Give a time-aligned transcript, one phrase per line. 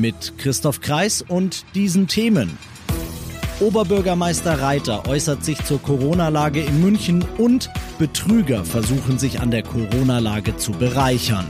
[0.00, 2.56] Mit Christoph Kreis und diesen Themen.
[3.60, 10.56] Oberbürgermeister Reiter äußert sich zur Corona-Lage in München und Betrüger versuchen sich an der Corona-Lage
[10.56, 11.44] zu bereichern.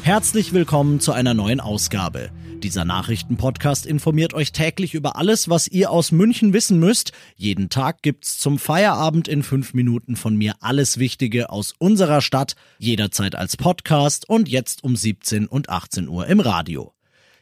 [0.00, 2.30] Herzlich willkommen zu einer neuen Ausgabe.
[2.62, 7.12] Dieser Nachrichtenpodcast informiert euch täglich über alles, was ihr aus München wissen müsst.
[7.36, 12.56] Jeden Tag gibt's zum Feierabend in fünf Minuten von mir alles Wichtige aus unserer Stadt,
[12.78, 16.94] jederzeit als Podcast und jetzt um 17 und 18 Uhr im Radio.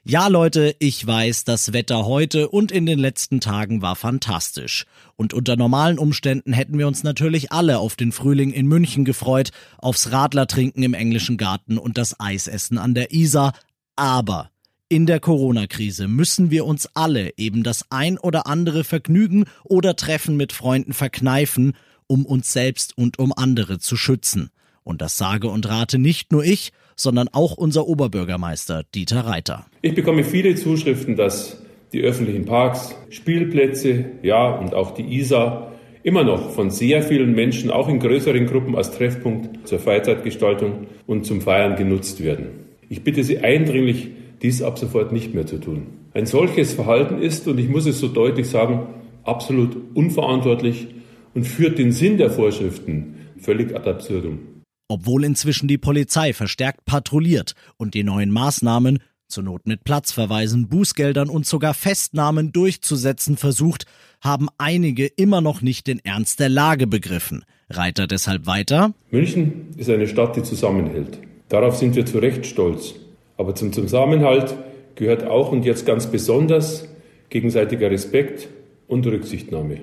[0.03, 4.87] Ja, Leute, ich weiß, das Wetter heute und in den letzten Tagen war fantastisch.
[5.17, 9.51] Und unter normalen Umständen hätten wir uns natürlich alle auf den Frühling in München gefreut,
[9.77, 13.53] aufs Radlertrinken im englischen Garten und das Eisessen an der Isar.
[13.95, 14.51] Aber
[14.89, 20.39] in der Corona-Krise müssen wir uns alle eben das ein oder andere Vergnügen oder Treffen
[20.39, 21.75] mit Freunden verkneifen,
[22.07, 24.51] um uns selbst und um andere zu schützen.
[24.85, 29.67] Und das sage und rate nicht nur ich, sondern auch unser Oberbürgermeister Dieter Reiter.
[29.83, 36.25] Ich bekomme viele Zuschriften, dass die öffentlichen Parks, Spielplätze, ja und auch die Isar immer
[36.25, 41.41] noch von sehr vielen Menschen, auch in größeren Gruppen als Treffpunkt zur Freizeitgestaltung und zum
[41.41, 42.49] Feiern genutzt werden.
[42.89, 44.09] Ich bitte Sie eindringlich,
[44.43, 45.87] dies ab sofort nicht mehr zu tun.
[46.15, 48.87] Ein solches Verhalten ist, und ich muss es so deutlich sagen,
[49.23, 50.89] absolut unverantwortlich
[51.35, 54.60] und führt den Sinn der Vorschriften völlig ad absurdum.
[54.91, 61.29] Obwohl inzwischen die Polizei verstärkt patrouilliert und die neuen Maßnahmen, zur Not mit Platzverweisen, Bußgeldern
[61.29, 63.87] und sogar Festnahmen durchzusetzen versucht,
[64.21, 67.45] haben einige immer noch nicht den Ernst der Lage begriffen.
[67.69, 68.93] Reiter deshalb weiter.
[69.13, 71.21] München ist eine Stadt, die zusammenhält.
[71.49, 72.95] Darauf sind wir zu Recht stolz.
[73.37, 74.57] Aber zum Zusammenhalt
[74.97, 76.89] gehört auch und jetzt ganz besonders
[77.29, 78.49] gegenseitiger Respekt
[78.89, 79.83] und Rücksichtnahme.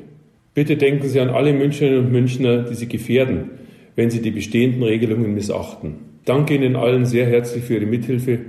[0.53, 3.51] Bitte denken Sie an alle Münchnerinnen und Münchner, die Sie gefährden,
[3.97, 5.95] wenn Sie die bestehenden Regelungen missachten.
[6.23, 8.39] Danke Ihnen allen sehr herzlich für Ihre Mithilfe,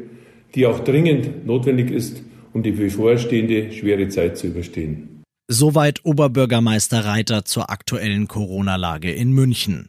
[0.54, 2.22] die auch dringend notwendig ist,
[2.52, 5.24] um die bevorstehende schwere Zeit zu überstehen.
[5.48, 9.88] Soweit Oberbürgermeister Reiter zur aktuellen Corona-Lage in München.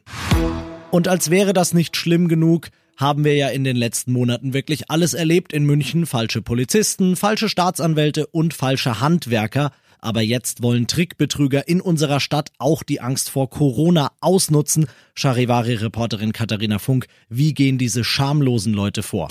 [0.92, 4.90] Und als wäre das nicht schlimm genug, haben wir ja in den letzten Monaten wirklich
[4.90, 6.06] alles erlebt in München.
[6.06, 9.72] Falsche Polizisten, falsche Staatsanwälte und falsche Handwerker.
[10.00, 14.88] Aber jetzt wollen Trickbetrüger in unserer Stadt auch die Angst vor Corona ausnutzen.
[15.16, 19.28] Charivari-Reporterin Katharina Funk, wie gehen diese schamlosen Leute vor?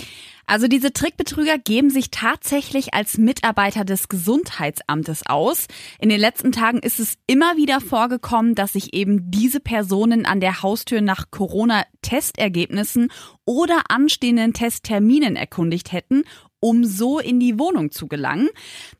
[0.49, 5.67] Also diese Trickbetrüger geben sich tatsächlich als Mitarbeiter des Gesundheitsamtes aus.
[5.99, 10.39] In den letzten Tagen ist es immer wieder vorgekommen, dass sich eben diese Personen an
[10.39, 13.11] der Haustür nach Corona-Testergebnissen
[13.45, 16.23] oder anstehenden Testterminen erkundigt hätten
[16.59, 18.49] um so in die Wohnung zu gelangen.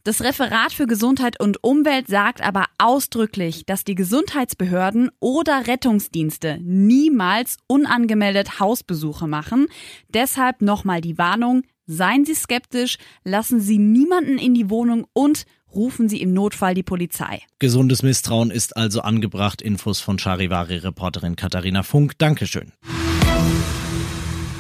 [0.04, 7.58] Das Referat für Gesundheit und Umwelt sagt aber ausdrücklich, dass die Gesundheitsbehörden oder Rettungsdienste niemals
[7.68, 9.68] unangemeldet Hausbesuche machen.
[10.14, 16.10] Deshalb nochmal die Warnung, seien Sie skeptisch, lassen Sie niemanden in die Wohnung und rufen
[16.10, 17.42] Sie im Notfall die Polizei.
[17.60, 19.62] Gesundes Misstrauen ist also angebracht.
[19.62, 22.18] Infos von Charivari-Reporterin Katharina Funk.
[22.18, 22.72] Dankeschön.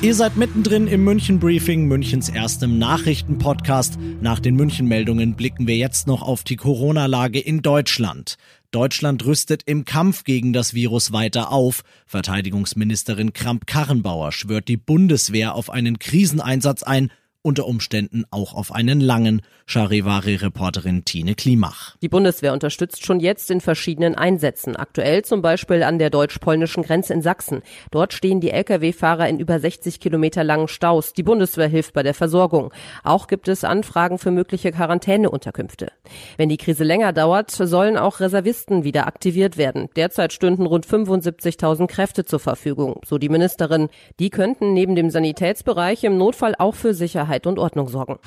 [0.01, 3.99] Ihr seid mittendrin im München Briefing, Münchens erstem Nachrichtenpodcast.
[4.21, 8.37] Nach den München Meldungen blicken wir jetzt noch auf die Corona-Lage in Deutschland.
[8.71, 11.83] Deutschland rüstet im Kampf gegen das Virus weiter auf.
[12.05, 17.11] Verteidigungsministerin Kramp-Karrenbauer schwört die Bundeswehr auf einen Kriseneinsatz ein
[17.41, 21.95] unter Umständen auch auf einen langen, Charivari-Reporterin Tine Klimach.
[22.01, 27.13] Die Bundeswehr unterstützt schon jetzt in verschiedenen Einsätzen, aktuell zum Beispiel an der deutsch-polnischen Grenze
[27.13, 27.61] in Sachsen.
[27.91, 31.13] Dort stehen die Lkw-Fahrer in über 60 Kilometer langen Staus.
[31.13, 32.73] Die Bundeswehr hilft bei der Versorgung.
[33.03, 35.93] Auch gibt es Anfragen für mögliche Quarantäneunterkünfte.
[36.35, 39.87] Wenn die Krise länger dauert, sollen auch Reservisten wieder aktiviert werden.
[39.95, 43.87] Derzeit stünden rund 75.000 Kräfte zur Verfügung, so die Ministerin.
[44.19, 48.17] Die könnten neben dem Sanitätsbereich im Notfall auch für Sicherheit Sicherheit und Ordnung sorgen.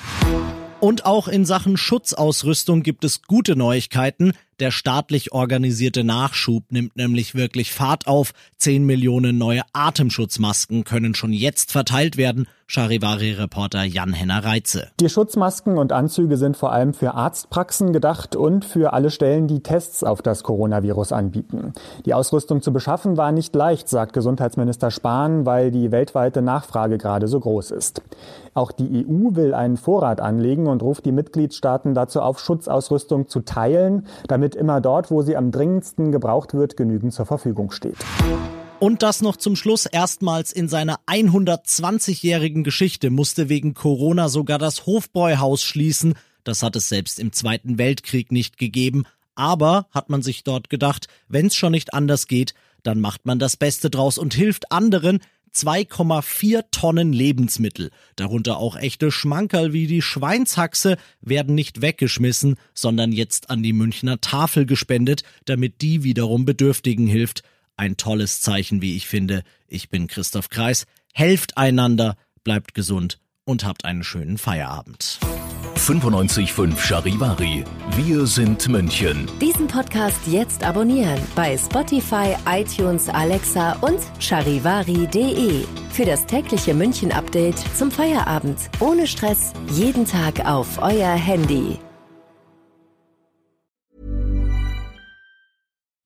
[0.80, 4.32] Und auch in Sachen Schutzausrüstung gibt es gute Neuigkeiten.
[4.62, 8.30] Der staatlich organisierte Nachschub nimmt nämlich wirklich Fahrt auf.
[8.58, 12.46] Zehn Millionen neue Atemschutzmasken können schon jetzt verteilt werden.
[12.68, 14.88] Charivari-Reporter Jan-Henner Reitze.
[14.98, 19.60] Die Schutzmasken und Anzüge sind vor allem für Arztpraxen gedacht und für alle Stellen, die
[19.60, 21.74] Tests auf das Coronavirus anbieten.
[22.06, 27.28] Die Ausrüstung zu beschaffen war nicht leicht, sagt Gesundheitsminister Spahn, weil die weltweite Nachfrage gerade
[27.28, 28.00] so groß ist.
[28.54, 33.40] Auch die EU will einen Vorrat anlegen und ruft die Mitgliedstaaten dazu auf, Schutzausrüstung zu
[33.40, 34.06] teilen,
[34.52, 37.96] damit immer dort, wo sie am dringendsten gebraucht wird, genügend zur Verfügung steht.
[38.78, 39.86] Und das noch zum Schluss.
[39.86, 46.14] Erstmals in seiner 120-jährigen Geschichte musste wegen Corona sogar das Hofbräuhaus schließen.
[46.44, 49.04] Das hat es selbst im Zweiten Weltkrieg nicht gegeben.
[49.34, 53.56] Aber, hat man sich dort gedacht, wenn's schon nicht anders geht, dann macht man das
[53.56, 55.20] Beste draus und hilft anderen.
[55.54, 63.50] 2,4 Tonnen Lebensmittel, darunter auch echte Schmankerl wie die Schweinshaxe, werden nicht weggeschmissen, sondern jetzt
[63.50, 67.42] an die Münchner Tafel gespendet, damit die wiederum Bedürftigen hilft.
[67.76, 69.42] Ein tolles Zeichen, wie ich finde.
[69.66, 70.86] Ich bin Christoph Kreis.
[71.12, 75.18] Helft einander, bleibt gesund und habt einen schönen Feierabend.
[75.82, 77.64] 95.5 Charivari.
[77.96, 79.28] Wir sind München.
[79.40, 85.64] Diesen Podcast jetzt abonnieren bei Spotify, iTunes, Alexa und charivari.de.
[85.90, 88.58] Für das tägliche München-Update zum Feierabend.
[88.78, 89.52] Ohne Stress.
[89.72, 91.80] Jeden Tag auf euer Handy.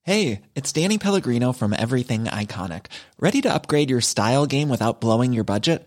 [0.00, 2.86] Hey, it's Danny Pellegrino from Everything Iconic.
[3.20, 5.86] Ready to upgrade your style game without blowing your budget?